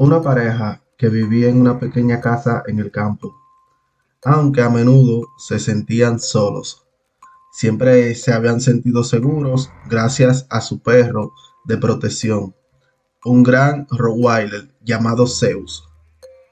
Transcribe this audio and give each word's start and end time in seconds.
Una 0.00 0.22
pareja 0.22 0.84
que 0.96 1.08
vivía 1.08 1.48
en 1.48 1.60
una 1.60 1.80
pequeña 1.80 2.20
casa 2.20 2.62
en 2.68 2.78
el 2.78 2.92
campo, 2.92 3.34
aunque 4.24 4.62
a 4.62 4.70
menudo 4.70 5.26
se 5.38 5.58
sentían 5.58 6.20
solos. 6.20 6.86
Siempre 7.50 8.14
se 8.14 8.32
habían 8.32 8.60
sentido 8.60 9.02
seguros 9.02 9.72
gracias 9.90 10.46
a 10.50 10.60
su 10.60 10.78
perro 10.78 11.32
de 11.64 11.78
protección, 11.78 12.54
un 13.24 13.42
gran 13.42 13.88
Rottweiler 13.90 14.72
llamado 14.84 15.26
Zeus. 15.26 15.88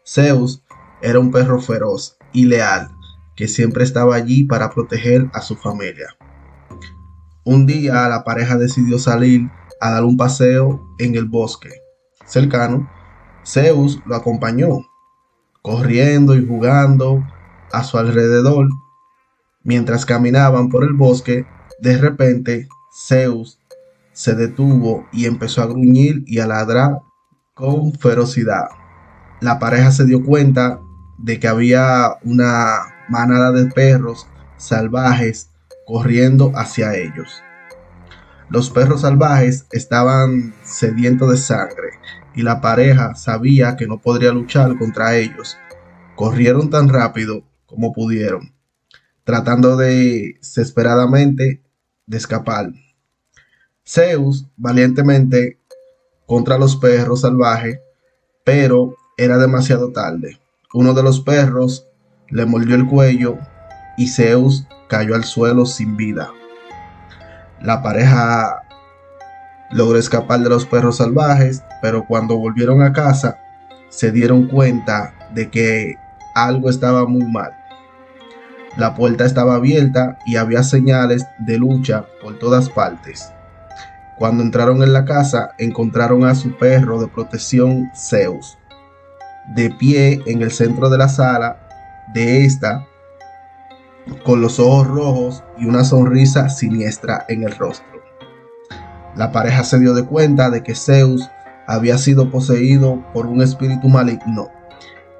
Zeus 0.04 0.64
era 1.00 1.20
un 1.20 1.30
perro 1.30 1.60
feroz 1.60 2.16
y 2.32 2.46
leal 2.46 2.90
que 3.36 3.46
siempre 3.46 3.84
estaba 3.84 4.16
allí 4.16 4.42
para 4.42 4.70
proteger 4.70 5.30
a 5.32 5.40
su 5.40 5.54
familia. 5.54 6.16
Un 7.44 7.64
día 7.64 8.08
la 8.08 8.24
pareja 8.24 8.58
decidió 8.58 8.98
salir 8.98 9.48
a 9.80 9.92
dar 9.92 10.04
un 10.04 10.16
paseo 10.16 10.84
en 10.98 11.14
el 11.14 11.26
bosque 11.26 11.70
cercano 12.24 12.90
Zeus 13.46 14.00
lo 14.06 14.16
acompañó, 14.16 14.86
corriendo 15.62 16.34
y 16.34 16.44
jugando 16.46 17.24
a 17.72 17.84
su 17.84 17.96
alrededor. 17.98 18.68
Mientras 19.62 20.04
caminaban 20.04 20.68
por 20.68 20.84
el 20.84 20.94
bosque, 20.94 21.46
de 21.80 21.96
repente 21.96 22.68
Zeus 23.06 23.58
se 24.12 24.34
detuvo 24.34 25.06
y 25.12 25.26
empezó 25.26 25.62
a 25.62 25.66
gruñir 25.66 26.24
y 26.26 26.40
a 26.40 26.46
ladrar 26.46 27.02
con 27.54 27.92
ferocidad. 27.92 28.68
La 29.40 29.58
pareja 29.58 29.90
se 29.92 30.06
dio 30.06 30.24
cuenta 30.24 30.80
de 31.18 31.38
que 31.38 31.48
había 31.48 32.16
una 32.24 32.78
manada 33.08 33.52
de 33.52 33.66
perros 33.66 34.26
salvajes 34.56 35.50
corriendo 35.86 36.52
hacia 36.56 36.96
ellos. 36.96 37.42
Los 38.48 38.70
perros 38.70 39.00
salvajes 39.00 39.66
estaban 39.72 40.54
sedientos 40.62 41.30
de 41.30 41.36
sangre 41.36 41.88
y 42.34 42.42
la 42.42 42.60
pareja 42.60 43.16
sabía 43.16 43.76
que 43.76 43.88
no 43.88 44.00
podría 44.00 44.30
luchar 44.32 44.78
contra 44.78 45.16
ellos. 45.16 45.58
Corrieron 46.14 46.70
tan 46.70 46.88
rápido 46.88 47.42
como 47.66 47.92
pudieron, 47.92 48.54
tratando 49.24 49.76
de 49.76 50.36
desesperadamente 50.38 51.62
de 52.06 52.16
escapar. 52.16 52.72
Zeus 53.84 54.46
valientemente 54.56 55.58
contra 56.24 56.56
los 56.56 56.76
perros 56.76 57.22
salvajes, 57.22 57.80
pero 58.44 58.94
era 59.16 59.38
demasiado 59.38 59.90
tarde. 59.90 60.38
Uno 60.72 60.94
de 60.94 61.02
los 61.02 61.20
perros 61.20 61.88
le 62.28 62.46
mordió 62.46 62.76
el 62.76 62.86
cuello 62.86 63.38
y 63.96 64.06
Zeus 64.06 64.66
cayó 64.88 65.16
al 65.16 65.24
suelo 65.24 65.66
sin 65.66 65.96
vida. 65.96 66.30
La 67.66 67.82
pareja 67.82 68.62
Logró 69.70 69.98
escapar 69.98 70.38
de 70.40 70.48
los 70.48 70.64
perros 70.64 70.98
salvajes, 70.98 71.64
pero 71.82 72.06
cuando 72.06 72.38
volvieron 72.38 72.82
a 72.82 72.92
casa 72.92 73.38
se 73.88 74.12
dieron 74.12 74.46
cuenta 74.46 75.12
de 75.34 75.50
que 75.50 75.96
algo 76.36 76.70
estaba 76.70 77.06
muy 77.06 77.24
mal. 77.24 77.50
La 78.76 78.94
puerta 78.94 79.24
estaba 79.24 79.56
abierta 79.56 80.18
y 80.24 80.36
había 80.36 80.62
señales 80.62 81.26
de 81.38 81.58
lucha 81.58 82.04
por 82.22 82.38
todas 82.38 82.68
partes. 82.68 83.32
Cuando 84.18 84.44
entraron 84.44 84.84
en 84.84 84.92
la 84.92 85.04
casa 85.04 85.50
encontraron 85.58 86.24
a 86.24 86.36
su 86.36 86.56
perro 86.56 87.00
de 87.00 87.08
protección 87.08 87.90
Zeus, 87.96 88.56
de 89.56 89.70
pie 89.70 90.20
en 90.26 90.42
el 90.42 90.52
centro 90.52 90.88
de 90.88 90.98
la 90.98 91.08
sala 91.08 91.56
de 92.14 92.44
esta, 92.44 92.86
con 94.24 94.40
los 94.40 94.58
ojos 94.58 94.86
rojos 94.86 95.44
y 95.58 95.66
una 95.66 95.84
sonrisa 95.84 96.48
siniestra 96.48 97.24
en 97.28 97.42
el 97.42 97.56
rostro. 97.56 97.86
La 99.16 99.32
pareja 99.32 99.64
se 99.64 99.78
dio 99.78 99.94
de 99.94 100.04
cuenta 100.04 100.50
de 100.50 100.62
que 100.62 100.74
Zeus 100.74 101.28
había 101.66 101.98
sido 101.98 102.30
poseído 102.30 103.04
por 103.12 103.26
un 103.26 103.42
espíritu 103.42 103.88
maligno 103.88 104.48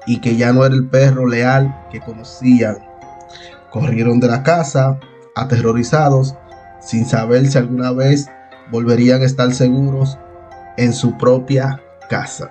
y 0.05 0.21
que 0.21 0.37
ya 0.37 0.53
no 0.53 0.65
era 0.65 0.75
el 0.75 0.87
perro 0.87 1.27
leal 1.27 1.87
que 1.91 1.99
conocían. 1.99 2.77
Corrieron 3.71 4.19
de 4.19 4.27
la 4.27 4.43
casa 4.43 4.99
aterrorizados 5.35 6.35
sin 6.79 7.05
saber 7.05 7.47
si 7.47 7.57
alguna 7.57 7.91
vez 7.91 8.29
volverían 8.71 9.21
a 9.21 9.25
estar 9.25 9.53
seguros 9.53 10.17
en 10.77 10.93
su 10.93 11.17
propia 11.17 11.81
casa. 12.09 12.49